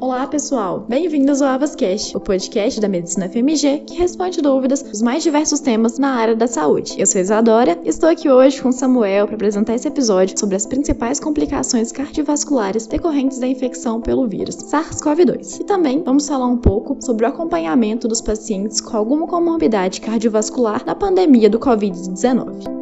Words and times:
Olá, 0.00 0.26
pessoal! 0.26 0.86
Bem-vindos 0.88 1.42
ao 1.42 1.50
AvasCast, 1.50 2.16
o 2.16 2.20
podcast 2.20 2.80
da 2.80 2.88
Medicina 2.88 3.28
FMG 3.28 3.80
que 3.86 3.92
responde 3.92 4.40
dúvidas 4.40 4.82
dos 4.82 5.02
mais 5.02 5.22
diversos 5.22 5.60
temas 5.60 5.98
na 5.98 6.14
área 6.14 6.34
da 6.34 6.46
saúde. 6.46 6.94
Eu 6.98 7.06
sou 7.06 7.20
Isadora 7.20 7.78
e 7.84 7.90
estou 7.90 8.08
aqui 8.08 8.26
hoje 8.26 8.62
com 8.62 8.72
Samuel 8.72 9.26
para 9.26 9.34
apresentar 9.34 9.74
esse 9.74 9.86
episódio 9.86 10.40
sobre 10.40 10.56
as 10.56 10.64
principais 10.64 11.20
complicações 11.20 11.92
cardiovasculares 11.92 12.86
decorrentes 12.86 13.38
da 13.38 13.46
infecção 13.46 14.00
pelo 14.00 14.26
vírus 14.26 14.56
SARS-CoV-2. 14.56 15.60
E 15.60 15.64
também 15.64 16.02
vamos 16.02 16.26
falar 16.26 16.46
um 16.46 16.56
pouco 16.56 16.96
sobre 17.04 17.26
o 17.26 17.28
acompanhamento 17.28 18.08
dos 18.08 18.22
pacientes 18.22 18.80
com 18.80 18.96
alguma 18.96 19.26
comorbidade 19.26 20.00
cardiovascular 20.00 20.82
na 20.86 20.94
pandemia 20.94 21.50
do 21.50 21.58
Covid-19. 21.58 22.79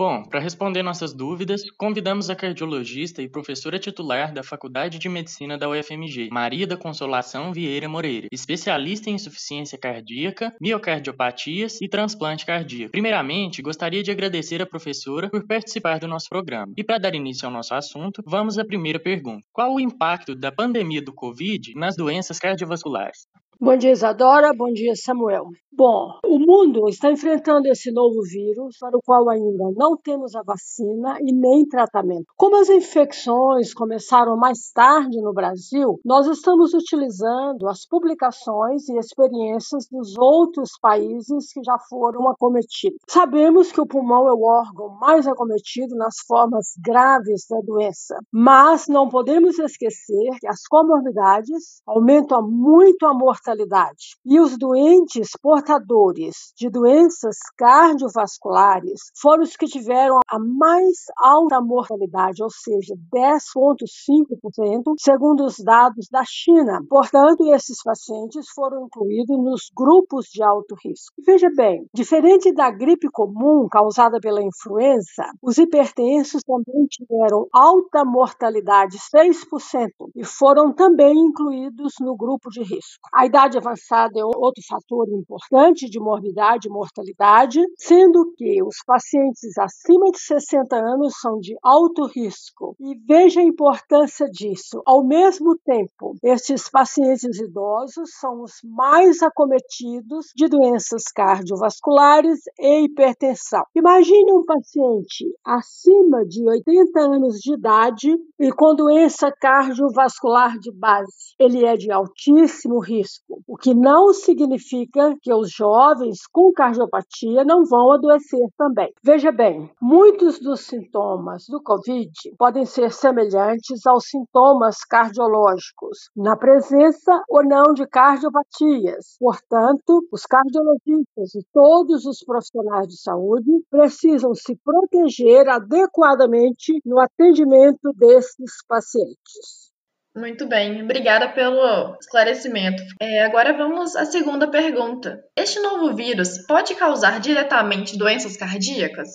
Bom, 0.00 0.22
para 0.22 0.40
responder 0.40 0.82
nossas 0.82 1.12
dúvidas, 1.12 1.60
convidamos 1.76 2.30
a 2.30 2.34
cardiologista 2.34 3.20
e 3.20 3.28
professora 3.28 3.78
titular 3.78 4.32
da 4.32 4.42
Faculdade 4.42 4.98
de 4.98 5.10
Medicina 5.10 5.58
da 5.58 5.68
UFMG, 5.68 6.30
Maria 6.32 6.66
da 6.66 6.74
Consolação 6.74 7.52
Vieira 7.52 7.86
Moreira, 7.86 8.26
especialista 8.32 9.10
em 9.10 9.16
insuficiência 9.16 9.76
cardíaca, 9.76 10.56
miocardiopatias 10.58 11.82
e 11.82 11.86
transplante 11.86 12.46
cardíaco. 12.46 12.92
Primeiramente, 12.92 13.60
gostaria 13.60 14.02
de 14.02 14.10
agradecer 14.10 14.62
a 14.62 14.66
professora 14.66 15.28
por 15.28 15.46
participar 15.46 15.98
do 15.98 16.08
nosso 16.08 16.30
programa. 16.30 16.72
E 16.78 16.82
para 16.82 16.96
dar 16.96 17.14
início 17.14 17.44
ao 17.44 17.52
nosso 17.52 17.74
assunto, 17.74 18.22
vamos 18.26 18.58
à 18.58 18.64
primeira 18.64 18.98
pergunta: 18.98 19.44
Qual 19.52 19.74
o 19.74 19.80
impacto 19.80 20.34
da 20.34 20.50
pandemia 20.50 21.02
do 21.02 21.12
Covid 21.12 21.74
nas 21.74 21.94
doenças 21.94 22.38
cardiovasculares? 22.38 23.26
Bom 23.62 23.76
dia, 23.76 23.92
Isadora. 23.92 24.54
Bom 24.54 24.72
dia, 24.72 24.94
Samuel. 24.96 25.50
Bom, 25.70 26.18
o 26.26 26.38
mundo 26.38 26.88
está 26.88 27.12
enfrentando 27.12 27.68
esse 27.68 27.92
novo 27.92 28.22
vírus, 28.22 28.76
para 28.78 28.96
o 28.96 29.02
qual 29.02 29.28
ainda 29.28 29.70
não 29.76 29.96
temos 29.96 30.34
a 30.34 30.42
vacina 30.42 31.16
e 31.20 31.32
nem 31.32 31.66
tratamento. 31.66 32.26
Como 32.36 32.56
as 32.56 32.68
infecções 32.68 33.72
começaram 33.72 34.36
mais 34.36 34.70
tarde 34.72 35.20
no 35.20 35.32
Brasil, 35.32 35.98
nós 36.04 36.26
estamos 36.26 36.74
utilizando 36.74 37.68
as 37.68 37.86
publicações 37.86 38.88
e 38.88 38.98
experiências 38.98 39.86
dos 39.90 40.16
outros 40.18 40.70
países 40.80 41.52
que 41.52 41.62
já 41.64 41.78
foram 41.88 42.28
acometidos. 42.28 42.98
Sabemos 43.08 43.70
que 43.70 43.80
o 43.80 43.86
pulmão 43.86 44.28
é 44.28 44.32
o 44.32 44.42
órgão 44.42 44.88
mais 44.98 45.26
acometido 45.26 45.94
nas 45.96 46.16
formas 46.26 46.72
graves 46.84 47.46
da 47.48 47.60
doença, 47.60 48.18
mas 48.32 48.86
não 48.88 49.08
podemos 49.08 49.58
esquecer 49.58 50.38
que 50.40 50.48
as 50.48 50.62
comorbidades 50.68 51.80
aumentam 51.86 52.42
muito 52.42 53.06
a 53.06 53.14
mortalidade 53.14 53.49
mortalidade. 53.50 54.16
E 54.24 54.38
os 54.40 54.56
doentes 54.56 55.30
portadores 55.42 56.52
de 56.56 56.70
doenças 56.70 57.36
cardiovasculares 57.56 59.10
foram 59.20 59.42
os 59.42 59.56
que 59.56 59.66
tiveram 59.66 60.20
a 60.28 60.38
mais 60.38 61.06
alta 61.18 61.60
mortalidade, 61.60 62.42
ou 62.42 62.50
seja, 62.50 62.94
10,5%, 63.12 64.94
segundo 64.98 65.44
os 65.44 65.56
dados 65.58 66.06
da 66.10 66.22
China. 66.24 66.80
Portanto, 66.88 67.52
esses 67.52 67.82
pacientes 67.82 68.46
foram 68.54 68.86
incluídos 68.86 69.36
nos 69.38 69.70
grupos 69.76 70.26
de 70.26 70.42
alto 70.42 70.74
risco. 70.84 71.14
Veja 71.24 71.50
bem, 71.54 71.86
diferente 71.94 72.52
da 72.52 72.70
gripe 72.70 73.08
comum 73.10 73.66
causada 73.70 74.18
pela 74.20 74.42
influenza, 74.42 75.24
os 75.42 75.58
hipertensos 75.58 76.42
também 76.42 76.86
tiveram 76.86 77.46
alta 77.52 78.04
mortalidade, 78.04 78.96
6%, 79.14 79.88
e 80.14 80.24
foram 80.24 80.72
também 80.72 81.18
incluídos 81.18 81.94
no 82.00 82.16
grupo 82.16 82.50
de 82.50 82.62
risco. 82.62 83.00
A 83.12 83.26
idade 83.26 83.39
idade 83.40 83.56
avançada 83.56 84.20
é 84.20 84.24
outro 84.24 84.62
fator 84.68 85.08
importante 85.08 85.88
de 85.88 85.98
morbidade 85.98 86.68
e 86.68 86.70
mortalidade, 86.70 87.60
sendo 87.78 88.32
que 88.36 88.62
os 88.62 88.76
pacientes 88.84 89.56
acima 89.56 90.10
de 90.10 90.20
60 90.20 90.76
anos 90.76 91.14
são 91.18 91.38
de 91.38 91.56
alto 91.62 92.06
risco. 92.06 92.76
E 92.78 92.94
veja 93.06 93.40
a 93.40 93.44
importância 93.44 94.26
disso. 94.26 94.82
Ao 94.84 95.02
mesmo 95.06 95.56
tempo, 95.64 96.16
esses 96.22 96.68
pacientes 96.68 97.40
idosos 97.40 98.10
são 98.18 98.42
os 98.42 98.52
mais 98.62 99.22
acometidos 99.22 100.26
de 100.36 100.46
doenças 100.46 101.04
cardiovasculares 101.04 102.40
e 102.58 102.84
hipertensão. 102.84 103.64
Imagine 103.74 104.32
um 104.32 104.44
paciente 104.44 105.24
acima 105.44 106.26
de 106.26 106.46
80 106.46 107.00
anos 107.00 107.38
de 107.38 107.54
idade 107.54 108.14
e 108.38 108.52
com 108.52 108.74
doença 108.74 109.32
cardiovascular 109.40 110.58
de 110.58 110.70
base. 110.72 111.34
Ele 111.38 111.64
é 111.64 111.76
de 111.76 111.90
altíssimo 111.90 112.80
risco 112.80 113.29
o 113.46 113.56
que 113.56 113.74
não 113.74 114.12
significa 114.12 115.14
que 115.22 115.32
os 115.32 115.50
jovens 115.50 116.26
com 116.32 116.52
cardiopatia 116.52 117.44
não 117.44 117.64
vão 117.64 117.92
adoecer 117.92 118.46
também. 118.56 118.92
Veja 119.02 119.30
bem, 119.30 119.70
muitos 119.80 120.38
dos 120.38 120.60
sintomas 120.60 121.46
do 121.48 121.62
Covid 121.62 122.10
podem 122.38 122.64
ser 122.64 122.92
semelhantes 122.92 123.86
aos 123.86 124.04
sintomas 124.06 124.78
cardiológicos, 124.84 126.10
na 126.16 126.36
presença 126.36 127.22
ou 127.28 127.44
não 127.44 127.72
de 127.74 127.86
cardiopatias. 127.86 129.16
Portanto, 129.18 130.06
os 130.12 130.26
cardiologistas 130.26 131.34
e 131.34 131.44
todos 131.52 132.06
os 132.06 132.20
profissionais 132.24 132.88
de 132.88 133.00
saúde 133.00 133.50
precisam 133.70 134.34
se 134.34 134.56
proteger 134.64 135.48
adequadamente 135.48 136.80
no 136.84 136.98
atendimento 136.98 137.92
desses 137.96 138.64
pacientes. 138.66 139.70
Muito 140.16 140.48
bem, 140.48 140.82
obrigada 140.82 141.28
pelo 141.28 141.96
esclarecimento. 142.00 142.82
É, 143.00 143.24
agora 143.24 143.56
vamos 143.56 143.94
à 143.94 144.04
segunda 144.04 144.50
pergunta. 144.50 145.22
Este 145.36 145.60
novo 145.60 145.94
vírus 145.94 146.44
pode 146.46 146.74
causar 146.74 147.20
diretamente 147.20 147.96
doenças 147.96 148.36
cardíacas? 148.36 149.08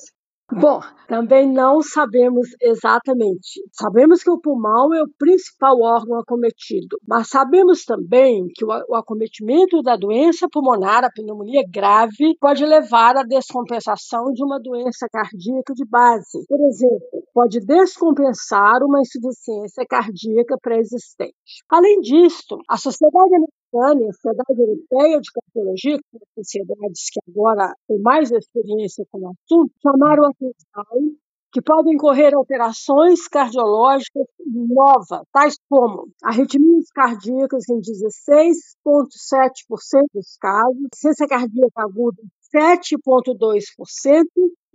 Bom, 0.52 0.80
também 1.08 1.52
não 1.52 1.82
sabemos 1.82 2.50
exatamente. 2.62 3.62
Sabemos 3.74 4.22
que 4.22 4.30
o 4.30 4.40
pulmão 4.40 4.94
é 4.94 5.02
o 5.02 5.10
principal 5.18 5.82
órgão 5.82 6.20
acometido, 6.20 6.98
mas 7.06 7.30
sabemos 7.30 7.84
também 7.84 8.46
que 8.56 8.64
o 8.64 8.96
acometimento 8.96 9.82
da 9.82 9.96
doença 9.96 10.48
pulmonar, 10.48 11.04
a 11.04 11.10
pneumonia 11.10 11.64
grave, 11.68 12.38
pode 12.40 12.64
levar 12.64 13.18
à 13.18 13.24
descompensação 13.24 14.32
de 14.34 14.44
uma 14.44 14.60
doença 14.60 15.08
cardíaca 15.12 15.74
de 15.74 15.84
base. 15.84 16.46
Por 16.48 16.60
exemplo, 16.68 17.25
pode 17.36 17.60
descompensar 17.60 18.82
uma 18.82 19.02
insuficiência 19.02 19.86
cardíaca 19.86 20.58
pré-existente. 20.62 21.36
Além 21.70 22.00
disso, 22.00 22.58
a 22.70 22.78
Sociedade 22.78 23.36
Americana, 23.36 24.10
a 24.10 24.14
Sociedade 24.14 24.62
Europeia 24.62 25.20
de 25.20 25.30
Cardiologia, 25.34 25.98
que 25.98 26.06
são 26.18 26.22
sociedades 26.38 27.10
que 27.12 27.20
agora 27.30 27.76
têm 27.90 28.00
mais 28.00 28.32
experiência 28.32 29.06
com 29.12 29.20
o 29.20 29.28
assunto, 29.28 29.70
chamaram 29.84 30.24
a 30.24 30.30
atenção 30.30 30.56
que 31.52 31.62
podem 31.62 31.98
correr 31.98 32.34
alterações 32.34 33.28
cardiológicas 33.28 34.26
novas, 34.48 35.22
tais 35.32 35.58
como 35.70 36.08
arritmias 36.24 36.90
cardíacas 36.94 37.68
em 37.70 37.80
16,7% 37.80 40.06
dos 40.14 40.38
casos, 40.38 40.88
ciência 40.94 41.28
cardíaca 41.28 41.82
aguda 41.82 42.24
7,2% 42.54 44.24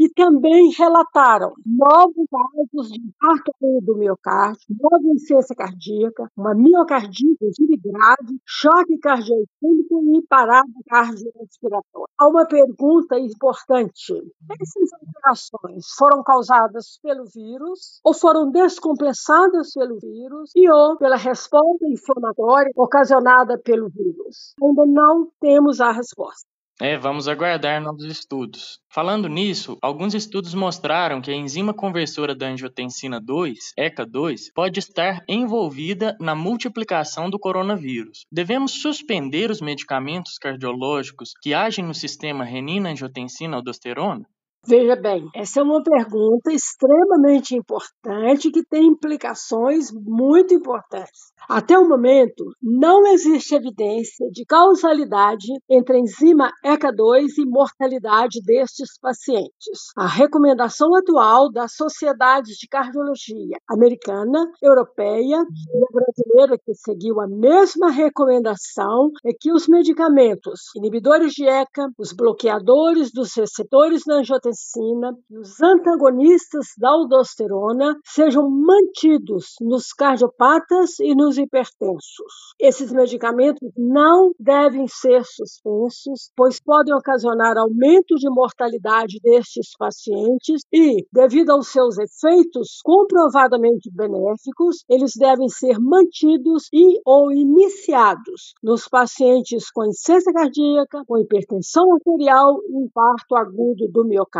e 0.00 0.08
também 0.08 0.70
relataram 0.70 1.52
novos 1.66 2.26
casos 2.30 2.90
de 2.90 2.98
infarto 2.98 3.52
do 3.82 3.98
miocárdio, 3.98 4.64
nova 4.80 5.04
insuficiência 5.04 5.54
cardíaca, 5.54 6.26
uma 6.34 6.54
miocardite 6.54 7.50
de 7.50 7.76
grave, 7.76 8.40
choque 8.46 8.96
cardioquímico 8.98 10.02
e 10.16 10.22
parada 10.26 10.66
cardiorrespiratória. 10.88 12.08
Há 12.18 12.28
uma 12.28 12.46
pergunta 12.46 13.18
importante. 13.18 14.14
Essas 14.50 14.90
alterações 14.94 15.86
foram 15.98 16.22
causadas 16.22 16.98
pelo 17.02 17.24
vírus 17.26 18.00
ou 18.02 18.14
foram 18.14 18.50
descompensadas 18.50 19.74
pelo 19.74 19.98
vírus 20.00 20.50
e 20.56 20.70
ou 20.70 20.96
pela 20.96 21.16
resposta 21.16 21.86
inflamatória 21.86 22.72
ocasionada 22.74 23.58
pelo 23.58 23.90
vírus? 23.90 24.54
Ainda 24.62 24.86
não 24.86 25.30
temos 25.38 25.78
a 25.78 25.92
resposta. 25.92 26.48
É, 26.82 26.96
vamos 26.96 27.28
aguardar 27.28 27.78
novos 27.78 28.04
estudos. 28.04 28.80
Falando 28.88 29.28
nisso, 29.28 29.76
alguns 29.82 30.14
estudos 30.14 30.54
mostraram 30.54 31.20
que 31.20 31.30
a 31.30 31.34
enzima 31.34 31.74
conversora 31.74 32.34
da 32.34 32.46
angiotensina 32.46 33.20
2, 33.20 33.74
ECA2, 33.78 34.46
pode 34.54 34.80
estar 34.80 35.22
envolvida 35.28 36.16
na 36.18 36.34
multiplicação 36.34 37.28
do 37.28 37.38
coronavírus. 37.38 38.24
Devemos 38.32 38.80
suspender 38.80 39.50
os 39.50 39.60
medicamentos 39.60 40.38
cardiológicos 40.38 41.32
que 41.42 41.52
agem 41.52 41.84
no 41.84 41.92
sistema 41.92 42.44
renina-angiotensina-aldosterona? 42.44 44.24
Veja 44.66 44.94
bem, 44.94 45.26
essa 45.34 45.60
é 45.60 45.62
uma 45.62 45.82
pergunta 45.82 46.52
extremamente 46.52 47.56
importante 47.56 48.50
que 48.50 48.62
tem 48.62 48.88
implicações 48.88 49.90
muito 49.90 50.52
importantes. 50.52 51.32
Até 51.48 51.78
o 51.78 51.88
momento, 51.88 52.44
não 52.62 53.06
existe 53.06 53.54
evidência 53.54 54.28
de 54.30 54.44
causalidade 54.44 55.46
entre 55.68 55.98
enzima 55.98 56.52
ECA2 56.62 57.38
e 57.38 57.46
mortalidade 57.46 58.42
destes 58.44 58.98
pacientes. 59.00 59.92
A 59.96 60.06
recomendação 60.06 60.94
atual 60.94 61.50
das 61.50 61.74
sociedades 61.74 62.56
de 62.58 62.68
cardiologia 62.68 63.56
americana, 63.66 64.46
europeia 64.62 65.42
e 65.42 65.92
brasileira, 65.92 66.58
que 66.62 66.74
seguiu 66.74 67.18
a 67.18 67.26
mesma 67.26 67.90
recomendação, 67.90 69.10
é 69.24 69.30
que 69.32 69.50
os 69.50 69.66
medicamentos 69.66 70.68
inibidores 70.76 71.32
de 71.32 71.48
ECA, 71.48 71.88
os 71.98 72.12
bloqueadores 72.12 73.10
dos 73.10 73.34
receptores 73.34 74.02
na 74.06 74.16
angiotensina 74.16 74.49
angiotensina 74.50 75.16
e 75.30 75.38
os 75.38 75.60
antagonistas 75.60 76.66
da 76.76 76.90
aldosterona 76.90 77.96
sejam 78.04 78.50
mantidos 78.50 79.54
nos 79.60 79.92
cardiopatas 79.92 80.98
e 81.00 81.14
nos 81.14 81.38
hipertensos. 81.38 82.54
Esses 82.58 82.92
medicamentos 82.92 83.70
não 83.76 84.32
devem 84.38 84.86
ser 84.88 85.22
suspensos, 85.24 86.30
pois 86.36 86.60
podem 86.60 86.94
ocasionar 86.94 87.56
aumento 87.56 88.16
de 88.16 88.28
mortalidade 88.28 89.18
destes 89.22 89.70
pacientes 89.78 90.62
e, 90.72 91.06
devido 91.12 91.50
aos 91.50 91.68
seus 91.68 91.96
efeitos 91.98 92.80
comprovadamente 92.84 93.90
benéficos, 93.92 94.84
eles 94.88 95.12
devem 95.16 95.48
ser 95.48 95.78
mantidos 95.78 96.68
e 96.72 97.00
ou 97.04 97.32
iniciados 97.32 98.54
nos 98.62 98.88
pacientes 98.88 99.70
com 99.70 99.84
insuficiência 99.84 100.32
cardíaca, 100.32 101.02
com 101.06 101.18
hipertensão 101.18 101.92
arterial 101.94 102.58
e 102.68 102.84
infarto 102.84 103.36
agudo 103.36 103.88
do 103.88 104.04
miocárdio. 104.04 104.39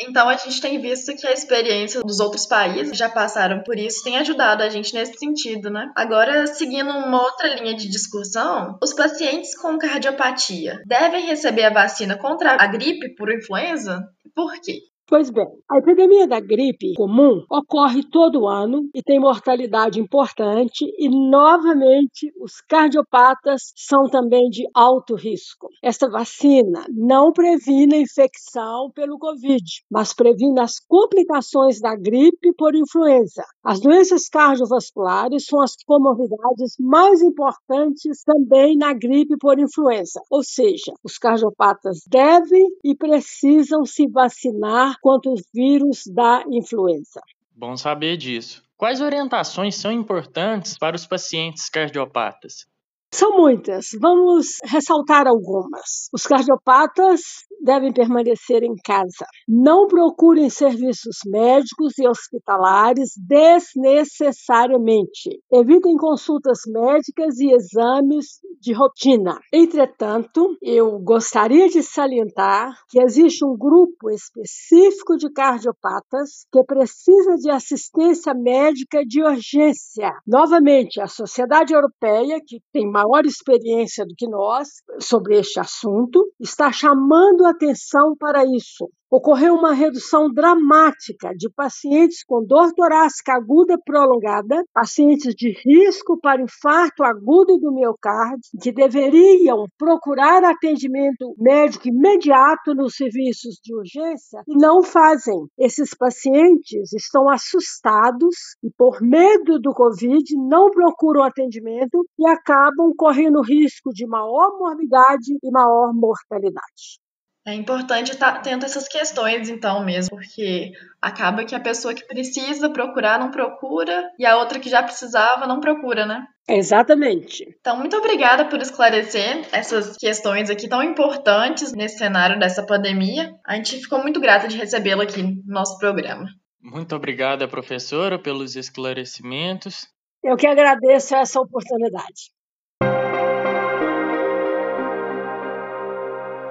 Então 0.00 0.28
a 0.28 0.36
gente 0.36 0.60
tem 0.60 0.80
visto 0.80 1.14
que 1.16 1.26
a 1.26 1.32
experiência 1.32 2.00
dos 2.02 2.20
outros 2.20 2.46
países 2.46 2.92
que 2.92 2.96
já 2.96 3.08
passaram 3.08 3.64
por 3.64 3.76
isso 3.76 4.04
tem 4.04 4.16
ajudado 4.16 4.62
a 4.62 4.68
gente 4.68 4.94
nesse 4.94 5.18
sentido, 5.18 5.70
né? 5.70 5.90
Agora, 5.96 6.46
seguindo 6.46 6.88
uma 6.88 7.20
outra 7.20 7.52
linha 7.54 7.74
de 7.74 7.88
discussão, 7.88 8.78
os 8.80 8.94
pacientes 8.94 9.56
com 9.58 9.76
cardiopatia 9.76 10.80
devem 10.86 11.26
receber 11.26 11.64
a 11.64 11.72
vacina 11.72 12.16
contra 12.16 12.56
a 12.60 12.66
gripe 12.68 13.14
por 13.16 13.32
influenza? 13.32 14.08
Por 14.36 14.52
quê? 14.60 14.78
Pois 15.10 15.30
bem, 15.30 15.48
a 15.70 15.78
epidemia 15.78 16.28
da 16.28 16.38
gripe 16.38 16.92
comum 16.94 17.42
ocorre 17.50 18.02
todo 18.04 18.46
ano 18.46 18.90
e 18.94 19.02
tem 19.02 19.18
mortalidade 19.18 19.98
importante, 19.98 20.84
e 20.98 21.08
novamente 21.08 22.30
os 22.38 22.60
cardiopatas 22.68 23.72
são 23.74 24.04
também 24.04 24.50
de 24.50 24.68
alto 24.74 25.14
risco. 25.14 25.70
Esta 25.82 26.10
vacina 26.10 26.84
não 26.94 27.32
previne 27.32 27.94
a 27.94 28.00
infecção 28.02 28.90
pelo 28.94 29.18
Covid, 29.18 29.64
mas 29.90 30.12
previne 30.12 30.60
as 30.60 30.78
complicações 30.78 31.80
da 31.80 31.96
gripe 31.96 32.52
por 32.54 32.74
influenza. 32.74 33.42
As 33.64 33.80
doenças 33.80 34.28
cardiovasculares 34.28 35.46
são 35.46 35.62
as 35.62 35.74
comorbidades 35.86 36.74
mais 36.78 37.22
importantes 37.22 38.22
também 38.24 38.76
na 38.76 38.92
gripe 38.92 39.38
por 39.38 39.58
influenza, 39.58 40.20
ou 40.30 40.44
seja, 40.44 40.92
os 41.02 41.16
cardiopatas 41.16 42.00
devem 42.06 42.66
e 42.84 42.94
precisam 42.94 43.86
se 43.86 44.06
vacinar 44.06 44.97
contra 45.00 45.30
os 45.30 45.42
vírus 45.52 46.04
da 46.06 46.44
influenza. 46.50 47.20
Bom 47.54 47.76
saber 47.76 48.16
disso. 48.16 48.62
Quais 48.76 49.00
orientações 49.00 49.74
são 49.74 49.90
importantes 49.90 50.78
para 50.78 50.94
os 50.94 51.06
pacientes 51.06 51.68
cardiopatas? 51.68 52.66
São 53.12 53.36
muitas. 53.36 53.88
Vamos 53.98 54.58
ressaltar 54.64 55.26
algumas. 55.26 56.08
Os 56.12 56.24
cardiopatas 56.24 57.20
devem 57.62 57.92
permanecer 57.92 58.62
em 58.62 58.74
casa. 58.84 59.26
Não 59.46 59.86
procurem 59.86 60.48
serviços 60.50 61.18
médicos 61.26 61.96
e 61.98 62.08
hospitalares 62.08 63.12
desnecessariamente. 63.16 65.40
Evitem 65.52 65.96
consultas 65.96 66.60
médicas 66.66 67.38
e 67.38 67.52
exames 67.52 68.40
de 68.60 68.72
rotina. 68.72 69.38
Entretanto, 69.52 70.56
eu 70.62 70.98
gostaria 70.98 71.68
de 71.68 71.82
salientar 71.82 72.72
que 72.88 73.00
existe 73.00 73.44
um 73.44 73.56
grupo 73.56 74.10
específico 74.10 75.16
de 75.16 75.30
cardiopatas 75.32 76.46
que 76.52 76.62
precisa 76.64 77.36
de 77.36 77.50
assistência 77.50 78.34
médica 78.34 79.04
de 79.04 79.22
urgência. 79.22 80.12
Novamente, 80.26 81.00
a 81.00 81.06
Sociedade 81.06 81.72
Europeia, 81.72 82.40
que 82.44 82.60
tem 82.72 82.90
maior 82.90 83.24
experiência 83.24 84.04
do 84.04 84.14
que 84.16 84.28
nós 84.28 84.68
sobre 85.00 85.38
este 85.38 85.60
assunto, 85.60 86.26
está 86.40 86.72
chamando 86.72 87.44
atenção 87.48 88.14
para 88.16 88.44
isso 88.44 88.88
ocorreu 89.10 89.54
uma 89.54 89.72
redução 89.72 90.30
dramática 90.30 91.32
de 91.34 91.50
pacientes 91.50 92.22
com 92.24 92.44
dor 92.44 92.72
torácica 92.74 93.34
aguda 93.34 93.78
prolongada, 93.82 94.62
pacientes 94.72 95.34
de 95.34 95.50
risco 95.64 96.18
para 96.20 96.42
infarto 96.42 97.02
agudo 97.02 97.58
do 97.58 97.72
miocárdio, 97.72 98.38
que 98.62 98.70
deveriam 98.70 99.66
procurar 99.78 100.44
atendimento 100.44 101.34
médico 101.38 101.88
imediato 101.88 102.74
nos 102.74 102.96
serviços 102.96 103.58
de 103.62 103.74
urgência 103.74 104.42
e 104.46 104.56
não 104.56 104.82
fazem. 104.82 105.46
Esses 105.58 105.94
pacientes 105.94 106.92
estão 106.92 107.30
assustados 107.30 108.36
e, 108.62 108.70
por 108.76 109.00
medo 109.00 109.58
do 109.58 109.72
Covid, 109.72 110.22
não 110.48 110.70
procuram 110.70 111.22
atendimento 111.22 112.04
e 112.18 112.28
acabam 112.28 112.92
correndo 112.96 113.40
risco 113.40 113.90
de 113.90 114.06
maior 114.06 114.58
morbidade 114.58 115.32
e 115.42 115.50
maior 115.50 115.94
mortalidade. 115.94 116.98
É 117.46 117.54
importante 117.54 118.12
estar 118.12 118.28
atento 118.28 118.66
a 118.66 118.68
essas 118.68 118.86
questões, 118.86 119.48
então, 119.48 119.82
mesmo, 119.84 120.16
porque 120.16 120.72
acaba 121.00 121.44
que 121.44 121.54
a 121.54 121.60
pessoa 121.60 121.94
que 121.94 122.06
precisa 122.06 122.68
procurar 122.70 123.18
não 123.18 123.30
procura 123.30 124.10
e 124.18 124.26
a 124.26 124.36
outra 124.36 124.58
que 124.58 124.68
já 124.68 124.82
precisava 124.82 125.46
não 125.46 125.60
procura, 125.60 126.04
né? 126.04 126.26
Exatamente. 126.48 127.44
Então, 127.60 127.76
muito 127.76 127.96
obrigada 127.96 128.44
por 128.46 128.60
esclarecer 128.60 129.46
essas 129.52 129.96
questões 129.96 130.50
aqui 130.50 130.68
tão 130.68 130.82
importantes 130.82 131.72
nesse 131.72 131.98
cenário 131.98 132.38
dessa 132.38 132.64
pandemia. 132.64 133.34
A 133.46 133.54
gente 133.56 133.78
ficou 133.78 134.02
muito 134.02 134.20
grata 134.20 134.48
de 134.48 134.56
recebê-la 134.56 135.04
aqui 135.04 135.22
no 135.22 135.42
nosso 135.46 135.78
programa. 135.78 136.26
Muito 136.60 136.94
obrigada, 136.96 137.46
professora, 137.46 138.18
pelos 138.18 138.56
esclarecimentos. 138.56 139.86
Eu 140.22 140.36
que 140.36 140.46
agradeço 140.46 141.14
essa 141.14 141.40
oportunidade. 141.40 142.32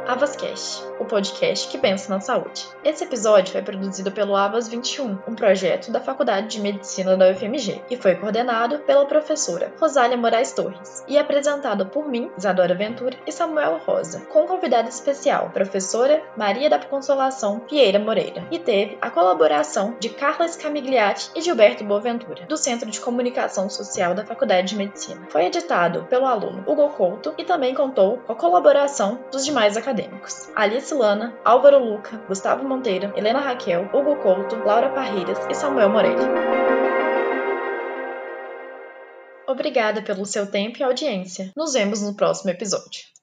AvasCast, 0.08 0.86
o 1.02 1.06
podcast 1.06 1.68
que 1.68 1.78
pensa 1.78 2.10
na 2.10 2.22
saúde. 2.22 2.66
Esse 2.82 3.04
episódio 3.04 3.52
foi 3.52 3.62
produzido 3.62 4.10
pelo 4.10 4.38
Avas 4.38 4.70
21, 4.70 5.18
um 5.28 5.36
projeto 5.36 5.92
da 5.92 6.00
Faculdade 6.00 6.48
de 6.48 6.62
Medicina 6.62 7.18
da 7.18 7.30
UFMG, 7.30 7.82
e 7.90 7.98
foi 7.98 8.16
coordenado 8.16 8.80
pela 8.80 9.06
professora 9.06 9.74
Rosália 9.78 10.16
Moraes 10.16 10.54
Torres 10.54 11.04
e 11.10 11.18
apresentado 11.18 11.88
por 11.88 12.08
mim, 12.08 12.32
Isadora 12.38 12.74
Ventura 12.74 13.18
e 13.28 13.34
Samuel 13.34 13.82
Rosa, 13.86 14.22
com 14.32 14.48
convidada 14.48 14.88
especial, 14.88 15.50
professora 15.50 16.24
Maria 16.38 16.70
da 16.70 16.80
Consolação 16.80 17.62
Vieira 17.70 18.00
Moreira, 18.00 18.48
e 18.50 18.58
teve 18.58 18.98
a 19.02 19.10
colaboração 19.10 19.98
de 20.00 20.08
Carla 20.08 20.48
Scamigliati 20.48 21.32
e 21.36 21.42
Gilberto 21.42 21.84
Boaventura, 21.84 22.46
do 22.46 22.56
Centro 22.56 22.90
de 22.90 23.02
Comunicação 23.02 23.70
Social 23.70 24.14
da 24.14 24.26
Faculdade 24.26 24.70
de 24.70 24.78
Medicina. 24.78 25.28
Foi 25.28 25.44
editado 25.44 26.06
pelo 26.10 26.26
aluno 26.26 26.64
Hugo 26.66 26.88
Couto 26.92 27.34
e 27.38 27.44
também 27.44 27.76
contou 27.76 28.20
com 28.20 28.32
a 28.32 28.36
colaboração 28.36 29.20
dos 29.30 29.44
demais 29.44 29.76
acadêmicos 29.76 29.97
acadêmicos. 29.98 30.50
Alice 30.56 30.94
Lana, 30.94 31.36
Álvaro 31.44 31.80
Luca, 31.80 32.18
Gustavo 32.28 32.68
Monteiro, 32.68 33.12
Helena 33.18 33.40
Raquel, 33.40 33.90
Hugo 33.94 34.16
Couto, 34.18 34.56
Laura 34.58 34.90
Parreiras 34.90 35.40
e 35.50 35.56
Samuel 35.56 35.90
Moreira. 35.90 36.22
Obrigada 39.48 40.02
pelo 40.02 40.26
seu 40.26 40.46
tempo 40.46 40.78
e 40.80 40.84
audiência. 40.84 41.52
Nos 41.56 41.74
vemos 41.74 42.02
no 42.02 42.14
próximo 42.16 42.52
episódio. 42.52 43.17